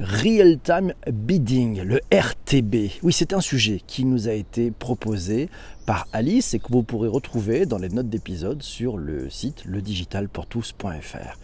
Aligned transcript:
Real 0.00 0.58
Time 0.58 0.92
Bidding, 1.06 1.82
le 1.82 2.00
RTB. 2.12 2.90
Oui, 3.04 3.12
c'est 3.12 3.32
un 3.32 3.40
sujet 3.40 3.80
qui 3.86 4.04
nous 4.04 4.26
a 4.26 4.32
été 4.32 4.72
proposé 4.72 5.48
par 5.86 6.08
Alice 6.12 6.52
et 6.52 6.58
que 6.58 6.66
vous 6.72 6.82
pourrez 6.82 7.06
retrouver 7.06 7.64
dans 7.64 7.78
les 7.78 7.90
notes 7.90 8.08
d'épisode 8.08 8.60
sur 8.60 8.96
le 8.96 9.30
site 9.30 9.64
ledigitalpourtous.fr. 9.64 11.38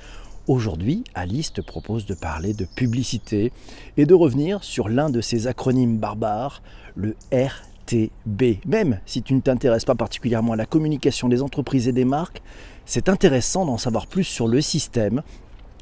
Aujourd'hui, 0.48 1.04
Alice 1.14 1.52
te 1.52 1.60
propose 1.60 2.06
de 2.06 2.14
parler 2.14 2.52
de 2.52 2.64
publicité 2.64 3.52
et 3.96 4.04
de 4.04 4.14
revenir 4.14 4.64
sur 4.64 4.89
l'un 4.89 5.11
de 5.11 5.21
ces 5.21 5.46
acronymes 5.46 5.98
barbares, 5.98 6.61
le 6.96 7.14
RTB. 7.32 8.67
Même 8.67 8.98
si 9.07 9.23
tu 9.23 9.35
ne 9.35 9.41
t'intéresses 9.41 9.85
pas 9.85 9.95
particulièrement 9.95 10.55
à 10.55 10.57
la 10.57 10.67
communication 10.67 11.29
des 11.29 11.41
entreprises 11.41 11.87
et 11.87 11.93
des 11.93 12.05
marques, 12.05 12.43
c'est 12.85 13.09
intéressant 13.09 13.64
d'en 13.64 13.79
savoir 13.79 14.09
plus 14.09 14.25
sur 14.25 14.48
le 14.48 14.61
système 14.61 15.23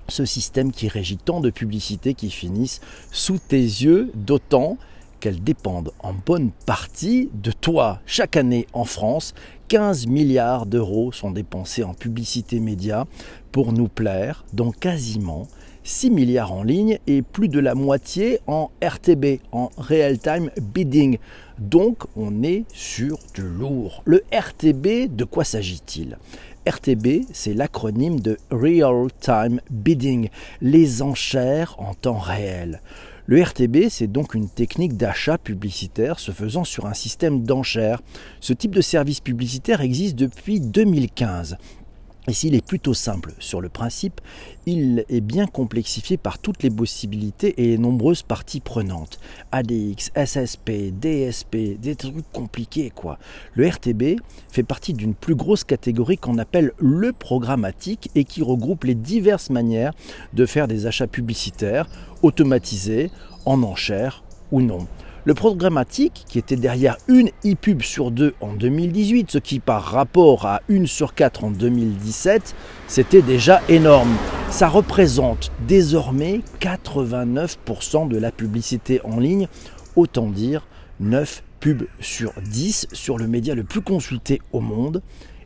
ce 0.09 0.25
système 0.25 0.73
qui 0.73 0.89
régit 0.89 1.19
tant 1.19 1.41
de 1.41 1.51
publicités 1.51 2.15
qui 2.15 2.31
finissent 2.31 2.81
sous 3.13 3.39
tes 3.39 3.61
yeux, 3.61 4.11
d'autant 4.15 4.79
qu'elles 5.21 5.43
dépendent 5.43 5.93
en 6.01 6.13
bonne 6.13 6.51
partie 6.67 7.29
de 7.35 7.51
toi. 7.51 8.01
Chaque 8.07 8.37
année 8.37 8.67
en 8.73 8.85
France, 8.85 9.35
15 9.69 10.07
milliards 10.07 10.67
d'euros 10.67 11.13
sont 11.13 11.31
dépensés 11.31 11.83
en 11.83 11.95
publicité 11.95 12.61
média 12.61 13.07
pour 13.53 13.73
nous 13.73 13.89
plaire, 13.89 14.45
dont 14.53 14.71
quasiment 14.71 15.47
6 15.83 16.11
milliards 16.11 16.53
en 16.53 16.63
ligne 16.63 16.99
et 17.07 17.23
plus 17.23 17.49
de 17.49 17.59
la 17.59 17.75
moitié 17.75 18.41
en 18.47 18.71
RTB, 18.83 19.41
en 19.53 19.71
Real 19.77 20.19
Time 20.19 20.51
Bidding. 20.61 21.19
Donc 21.59 22.05
on 22.15 22.43
est 22.43 22.65
sur 22.73 23.19
du 23.35 23.43
lourd. 23.43 24.03
Le 24.05 24.23
RTB, 24.33 25.15
de 25.15 25.25
quoi 25.25 25.45
s'agit-il? 25.45 26.19
RTB, 26.67 27.27
c'est 27.33 27.55
l'acronyme 27.55 28.21
de 28.21 28.37
Real 28.51 29.09
Time 29.21 29.61
Bidding, 29.71 30.29
les 30.61 31.03
enchères 31.03 31.77
en 31.79 31.95
temps 31.95 32.19
réel. 32.19 32.81
Le 33.27 33.43
RTB, 33.43 33.89
c'est 33.91 34.07
donc 34.07 34.35
une 34.35 34.49
technique 34.49 34.97
d'achat 34.97 35.37
publicitaire 35.37 36.19
se 36.19 36.33
faisant 36.33 36.65
sur 36.65 36.87
un 36.87 36.95
système 36.95 37.43
d'enchères. 37.43 38.01
Ce 38.41 38.55
type 38.55 38.75
de 38.75 38.81
service 38.81 39.21
publicitaire 39.21 39.83
existe 39.83 40.17
depuis 40.17 40.61
2015. 40.61 41.59
Et 42.29 42.35
s'il 42.35 42.55
est 42.55 42.65
plutôt 42.65 42.93
simple 42.93 43.33
sur 43.39 43.63
le 43.63 43.71
principe, 43.71 44.21
il 44.67 45.07
est 45.09 45.23
bien 45.23 45.47
complexifié 45.47 46.19
par 46.19 46.39
toutes 46.39 46.63
les 46.63 46.69
possibilités 46.69 47.55
et 47.57 47.69
les 47.69 47.79
nombreuses 47.79 48.21
parties 48.21 48.61
prenantes. 48.61 49.19
ADX, 49.51 50.11
SSP, 50.15 50.93
DSP, 50.93 51.81
des 51.81 51.97
trucs 51.97 52.31
compliqués 52.31 52.93
quoi. 52.95 53.19
Le 53.55 53.67
RTB 53.67 54.21
fait 54.51 54.63
partie 54.63 54.93
d'une 54.93 55.15
plus 55.15 55.37
grosse 55.37 55.65
catégorie 55.65 56.19
qu'on 56.19 56.37
appelle 56.37 56.73
le 56.79 57.15
programmatique 57.15 58.11
et 58.15 58.25
qui 58.25 58.43
regroupe 58.43 58.85
les 58.85 58.95
diverses 58.95 59.49
manières 59.49 59.95
de 60.35 60.45
faire 60.45 60.69
des 60.69 60.85
achats 60.85 61.07
publicitaires 61.07 61.89
automatisés, 62.23 63.11
en 63.47 63.63
enchères 63.63 64.23
ou 64.53 64.61
non. 64.61 64.87
Le 65.25 65.35
programmatique, 65.35 66.25
qui 66.29 66.39
était 66.39 66.57
derrière 66.57 66.97
une 67.09 67.29
e-pub 67.45 67.83
sur 67.83 68.11
deux 68.11 68.35
en 68.41 68.53
2018, 68.53 69.33
ce 69.33 69.39
qui 69.39 69.59
par 69.59 69.83
rapport 69.83 70.47
à 70.47 70.63
une 70.69 70.87
sur 70.87 71.15
quatre 71.15 71.45
en 71.45 71.51
2017, 71.51 72.55
c'était 72.87 73.21
déjà 73.21 73.61
énorme. 73.69 74.17
Ça 74.51 74.69
représente 74.69 75.51
désormais 75.67 76.41
89% 76.61 78.09
de 78.09 78.17
la 78.17 78.31
publicité 78.31 79.01
en 79.05 79.19
ligne, 79.19 79.49
autant 79.97 80.31
dire 80.31 80.67
9 81.01 81.43
pubs 81.61 81.87
sur 82.01 82.33
10 82.41 82.87
sur 82.93 83.19
le 83.19 83.27
média 83.27 83.55
le 83.55 83.65
plus 83.65 83.83
consulté 83.83 84.41
au 84.53 84.61
monde, 84.61 85.03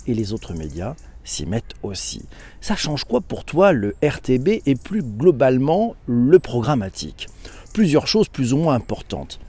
et 0.07 0.15
les 0.15 0.33
autres 0.33 0.53
médias 0.53 0.95
s'y 1.25 1.47
mettent 1.47 1.75
aussi. 1.83 2.27
Ça 2.61 2.77
change 2.77 3.05
quoi 3.05 3.21
pour 3.21 3.45
toi 3.45 3.73
le 3.73 3.95
RTB 4.05 4.63
et 4.67 4.75
plus 4.75 5.03
globalement 5.03 5.95
le 6.07 6.39
programmatique? 6.39 7.29
Plusieurs 7.73 8.07
choses 8.07 8.29
plus 8.29 8.53
ou 8.53 8.59
moins 8.59 8.75
importantes. 8.75 9.41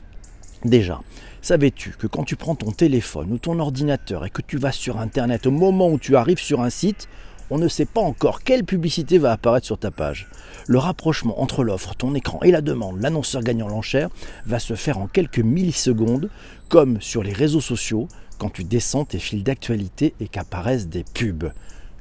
Déjà, 0.66 1.02
savais-tu 1.42 1.92
que 1.92 2.08
quand 2.08 2.23
tu 2.23 2.38
prends 2.38 2.56
ton 2.56 2.72
téléphone 2.72 3.33
ou 3.33 3.38
ton 3.38 3.59
ordinateur 3.59 4.25
et 4.25 4.30
que 4.30 4.42
tu 4.42 4.58
vas 4.58 4.72
sur 4.72 4.97
Internet, 4.97 5.45
au 5.45 5.52
moment 5.52 5.90
où 5.90 6.00
tu 6.00 6.16
arrives 6.16 6.40
sur 6.40 6.62
un 6.62 6.69
site, 6.69 7.09
on 7.50 7.57
ne 7.57 7.68
sait 7.68 7.85
pas 7.85 8.00
encore 8.00 8.44
quelle 8.44 8.63
publicité 8.63 9.18
va 9.18 9.34
apparaître 9.34 9.66
sur 9.66 9.78
ta 9.78 9.91
page. 9.91 10.29
Le 10.68 10.78
rapprochement 10.78 11.41
entre 11.41 11.66
l'offre, 11.66 11.96
ton 11.96 12.16
écran 12.16 12.40
et 12.44 12.51
la 12.51 12.62
demande, 12.62 13.01
l'annonceur 13.01 13.41
gagnant 13.41 13.68
l'enchère, 13.68 14.09
va 14.46 14.57
se 14.57 14.75
faire 14.75 15.00
en 15.00 15.07
quelques 15.07 15.40
millisecondes, 15.40 16.29
comme 16.69 17.01
sur 17.01 17.24
les 17.24 17.34
réseaux 17.34 17.62
sociaux, 17.62 18.07
quand 18.38 18.50
tu 18.50 18.63
descends 18.63 19.03
tes 19.03 19.19
fils 19.19 19.44
d'actualité 19.44 20.13
et 20.22 20.30
qu'apparaissent 20.30 20.88
des 20.88 21.03
pubs. 21.03 21.51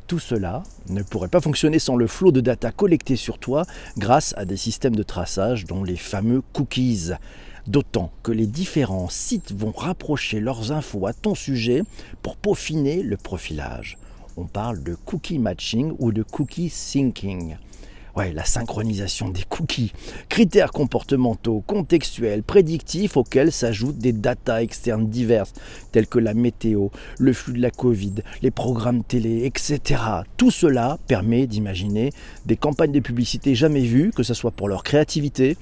Tout 0.06 0.20
cela 0.20 0.62
ne 0.88 1.02
pourrait 1.02 1.28
pas 1.28 1.40
fonctionner 1.40 1.80
sans 1.80 1.96
le 1.96 2.06
flot 2.06 2.30
de 2.32 2.40
data 2.40 2.70
collecté 2.70 3.16
sur 3.16 3.38
toi 3.38 3.64
grâce 3.98 4.34
à 4.36 4.44
des 4.44 4.56
systèmes 4.56 4.94
de 4.94 5.02
traçage 5.02 5.64
dont 5.64 5.82
les 5.82 5.96
fameux 5.96 6.42
cookies. 6.52 7.10
D'autant 7.66 8.10
que 8.24 8.32
les 8.32 8.46
différents 8.46 9.08
sites 9.08 9.52
vont 9.52 9.70
rapprocher 9.70 10.40
leurs 10.40 10.72
infos 10.72 11.06
à 11.06 11.12
ton 11.12 11.34
sujet 11.34 11.82
pour 12.20 12.36
peaufiner 12.36 13.02
le 13.02 13.16
profilage. 13.16 13.98
On 14.36 14.46
parle 14.46 14.82
de 14.82 14.94
cookie 14.94 15.38
matching 15.38 15.94
ou 15.98 16.10
de 16.10 16.22
cookie 16.22 16.70
syncing. 16.70 17.56
Ouais, 18.16 18.32
la 18.32 18.44
synchronisation 18.44 19.30
des 19.30 19.44
cookies. 19.48 19.92
Critères 20.28 20.72
comportementaux, 20.72 21.62
contextuels, 21.66 22.42
prédictifs 22.42 23.16
auxquels 23.16 23.52
s'ajoutent 23.52 23.96
des 23.96 24.12
datas 24.12 24.60
externes 24.60 25.08
diverses, 25.08 25.54
telles 25.92 26.06
que 26.08 26.18
la 26.18 26.34
météo, 26.34 26.88
le 27.18 27.32
flux 27.32 27.54
de 27.54 27.62
la 27.62 27.70
Covid, 27.70 28.16
les 28.42 28.50
programmes 28.50 29.02
télé, 29.02 29.46
etc. 29.46 30.00
Tout 30.36 30.50
cela 30.50 30.98
permet 31.06 31.46
d'imaginer 31.46 32.10
des 32.44 32.56
campagnes 32.56 32.92
de 32.92 33.00
publicité 33.00 33.54
jamais 33.54 33.84
vues, 33.84 34.10
que 34.14 34.22
ce 34.22 34.34
soit 34.34 34.50
pour 34.50 34.68
leur 34.68 34.82
créativité, 34.82 35.56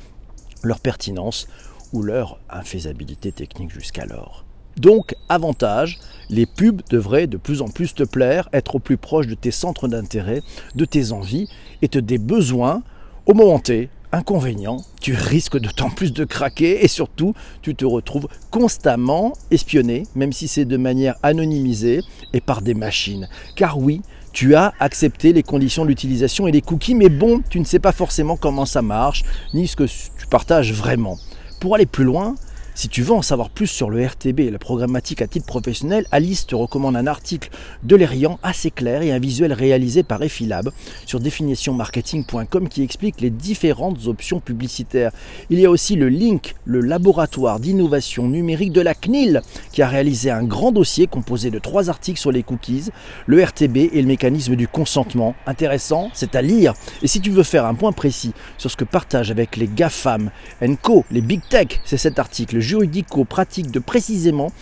leur 0.65 0.81
pertinence 0.81 1.47
ou 1.93 2.03
leur 2.03 2.39
infaisabilité 2.49 3.33
technique 3.33 3.71
jusqu'alors. 3.71 4.45
Donc, 4.77 5.15
avantage, 5.29 5.99
les 6.31 6.47
pubs 6.47 6.83
devraient 6.89 7.27
de 7.27 7.37
plus 7.37 7.61
en 7.61 7.69
plus 7.69 7.95
te 7.95 8.03
plaire, 8.03 8.49
être 8.53 8.77
au 8.77 8.79
plus 8.79 8.97
proche 8.97 9.27
de 9.27 9.35
tes 9.35 9.51
centres 9.51 9.89
d'intérêt, 9.89 10.43
de 10.75 10.85
tes 10.85 11.13
envies 11.13 11.49
et 11.83 11.89
de 11.89 12.01
tes 12.01 12.19
besoins 12.19 12.83
au 13.27 13.35
moment 13.35 13.59
T. 13.59 13.91
Inconvénient, 14.13 14.79
tu 15.01 15.15
risques 15.15 15.59
d'autant 15.59 15.91
plus 15.91 16.13
de 16.13 16.25
craquer 16.25 16.85
et 16.85 16.89
surtout, 16.89 17.35
tu 17.63 17.77
te 17.77 17.85
retrouves 17.85 18.27
constamment 18.51 19.35
espionné, 19.53 20.05
même 20.17 20.33
si 20.33 20.49
c'est 20.49 20.65
de 20.65 20.77
manière 20.77 21.15
anonymisée 21.23 22.01
et 22.33 22.41
par 22.41 22.61
des 22.61 22.75
machines. 22.75 23.29
Car 23.55 23.79
oui, 23.79 24.03
tu 24.33 24.57
as 24.57 24.73
accepté 24.81 25.33
les 25.33 25.45
conditions 25.45 25.85
d'utilisation 25.85 26.49
et 26.49 26.53
les 26.53 26.61
cookies, 26.61 26.95
mais 26.95 27.09
bon, 27.09 27.43
tu 27.51 27.61
ne 27.61 27.65
sais 27.65 27.79
pas 27.79 27.93
forcément 27.93 28.37
comment 28.37 28.67
ça 28.67 28.83
marche, 28.83 29.25
ni 29.55 29.69
ce 29.69 29.77
que 29.77 29.85
tu 29.85 30.27
partages 30.29 30.73
vraiment. 30.73 31.19
Pour 31.61 31.75
aller 31.75 31.87
plus 31.87 32.05
loin, 32.05 32.35
si 32.75 32.89
tu 32.89 33.03
veux 33.03 33.13
en 33.13 33.23
savoir 33.23 33.51
plus 33.51 33.67
sur 33.67 33.91
le 33.91 34.05
RTB 34.05 34.41
et 34.41 34.51
la 34.51 34.59
programmatique 34.59 35.23
à 35.23 35.27
titre 35.27 35.47
professionnel, 35.47 36.07
Alice 36.11 36.47
te 36.47 36.55
recommande 36.55 36.97
un 36.97 37.07
article 37.07 37.51
de 37.83 37.97
l'Erian 37.97 38.39
assez 38.43 38.71
clair 38.71 39.03
et 39.03 39.13
un 39.13 39.19
visuel 39.19 39.53
réalisé 39.53 40.03
par 40.03 40.23
Effilab 40.23 40.71
sur 41.07 41.21
définitionmarketing.com 41.21 42.69
qui 42.69 42.83
explique 42.83 43.21
les 43.21 43.31
différentes 43.31 44.07
options 44.07 44.41
publicitaires. 44.41 45.13
Il 45.51 45.59
y 45.59 45.67
a 45.67 45.71
aussi 45.71 45.97
le 45.97 46.09
Link, 46.09 46.55
le 46.65 46.81
laboratoire 46.81 47.61
d'innovation 47.61 48.29
numérique 48.29 48.73
de 48.73 48.81
la 48.81 48.95
CNIL, 48.95 49.43
qui 49.73 49.83
a 49.83 49.89
réalisé 49.89 50.31
un 50.31 50.45
grand 50.45 50.73
dossier 50.73 51.07
composé 51.07 51.51
de 51.51 51.59
trois 51.59 51.91
articles 51.91 52.21
sur 52.21 52.33
les 52.33 52.43
cookies, 52.43 52.91
le 53.27 53.43
RTB 53.43 53.77
et 53.93 54.01
le 54.01 54.07
mécanisme 54.07 54.57
du 54.57 54.69
consentement. 54.69 55.35
Intéressant, 55.47 56.11
c'est 56.15 56.35
à 56.35 56.43
lire. 56.43 56.75
Et 57.03 57.09
si 57.09 57.21
tu 57.21 57.31
veux 57.31 57.43
faire 57.43 57.67
un 57.67 57.75
point 57.75 57.93
précis 57.93 58.33
sur 58.59 58.71
ce 58.71 58.77
que 58.77 58.85
partage 58.85 59.31
avec 59.31 59.57
les 59.57 59.69
GAFAM, 59.69 60.31
Co, 60.83 61.05
les 61.11 61.21
Big 61.21 61.41
Tech, 61.49 61.81
c'est 61.85 61.97
cet 61.97 62.19
article 62.19 62.60
juridico-pratique 62.61 63.71
de 63.71 63.79
précisément 63.79 64.53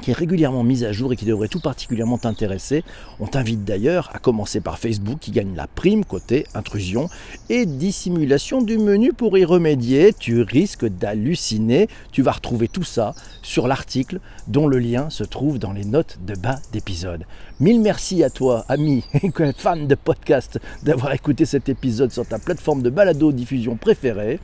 qui 0.00 0.10
est 0.10 0.14
régulièrement 0.14 0.62
mise 0.62 0.84
à 0.84 0.92
jour 0.92 1.12
et 1.12 1.16
qui 1.16 1.24
devrait 1.24 1.48
tout 1.48 1.60
particulièrement 1.60 2.18
t'intéresser. 2.18 2.84
On 3.20 3.26
t'invite 3.26 3.64
d'ailleurs 3.64 4.10
à 4.14 4.18
commencer 4.18 4.60
par 4.60 4.78
Facebook 4.78 5.18
qui 5.20 5.30
gagne 5.30 5.54
la 5.56 5.66
prime 5.66 6.04
côté 6.04 6.46
intrusion 6.54 7.08
et 7.48 7.66
dissimulation 7.66 8.62
du 8.62 8.78
menu 8.78 9.12
pour 9.12 9.36
y 9.38 9.44
remédier. 9.44 10.12
Tu 10.18 10.42
risques 10.42 10.86
d'halluciner. 10.86 11.88
Tu 12.12 12.22
vas 12.22 12.32
retrouver 12.32 12.68
tout 12.68 12.84
ça 12.84 13.14
sur 13.42 13.68
l'article 13.68 14.20
dont 14.46 14.66
le 14.66 14.78
lien 14.78 15.10
se 15.10 15.24
trouve 15.24 15.58
dans 15.58 15.72
les 15.72 15.84
notes 15.84 16.18
de 16.26 16.34
bas 16.34 16.60
d'épisode. 16.72 17.24
Mille 17.60 17.80
merci 17.80 18.22
à 18.22 18.30
toi, 18.30 18.64
ami 18.68 19.04
et 19.22 19.32
fan 19.56 19.86
de 19.86 19.94
podcast, 19.94 20.60
d'avoir 20.84 21.12
écouté 21.12 21.44
cet 21.44 21.68
épisode 21.68 22.12
sur 22.12 22.26
ta 22.26 22.38
plateforme 22.38 22.82
de 22.82 22.90
balado 22.90 23.32
diffusion 23.32 23.76
préférée. 23.76 24.38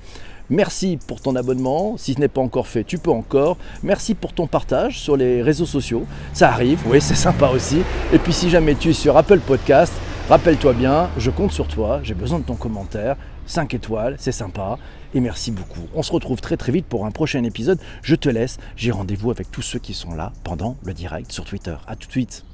Merci 0.51 0.99
pour 1.07 1.23
ton 1.23 1.37
abonnement. 1.37 1.97
Si 1.97 2.13
ce 2.13 2.21
n'est 2.21 2.29
pas 2.29 2.43
encore 2.43 2.67
fait, 2.67 2.85
tu 2.85 2.99
peux 2.99 3.11
encore. 3.11 3.57
Merci 3.83 4.15
pour 4.15 4.35
ton 4.35 4.47
partage 4.47 5.01
sur 5.01 5.17
les 5.17 5.41
réseaux 5.41 5.65
sociaux. 5.65 6.05
Ça 6.35 6.51
arrive, 6.51 6.81
oui, 6.87 7.01
c'est 7.01 7.15
sympa 7.15 7.49
aussi. 7.49 7.81
Et 8.13 8.19
puis 8.19 8.35
si 8.35 8.51
jamais 8.51 8.75
tu 8.75 8.91
es 8.91 8.93
sur 8.93 9.17
Apple 9.17 9.41
Podcast, 9.41 9.93
rappelle-toi 10.29 10.75
bien, 10.75 11.09
je 11.17 11.31
compte 11.31 11.53
sur 11.53 11.67
toi. 11.67 12.01
J'ai 12.03 12.15
besoin 12.15 12.41
de 12.41 12.45
ton 12.45 12.57
commentaire. 12.57 13.17
5 13.47 13.73
étoiles, 13.73 14.17
c'est 14.19 14.33
sympa. 14.33 14.79
Et 15.15 15.21
merci 15.21 15.51
beaucoup. 15.51 15.89
On 15.95 16.03
se 16.03 16.13
retrouve 16.13 16.41
très 16.41 16.57
très 16.57 16.73
vite 16.73 16.87
pour 16.87 17.07
un 17.07 17.11
prochain 17.11 17.43
épisode. 17.45 17.79
Je 18.03 18.15
te 18.15 18.29
laisse. 18.29 18.59
J'ai 18.77 18.91
rendez-vous 18.91 19.31
avec 19.31 19.51
tous 19.51 19.63
ceux 19.63 19.79
qui 19.79 19.95
sont 19.95 20.15
là 20.15 20.33
pendant 20.43 20.77
le 20.85 20.93
direct 20.93 21.33
sur 21.33 21.45
Twitter. 21.45 21.77
A 21.87 21.97
tout 21.97 22.07
de 22.07 22.13
suite. 22.13 22.45